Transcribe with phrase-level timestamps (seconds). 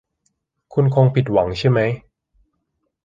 [0.73, 1.79] คุณคงผิดหวังใช่ไหม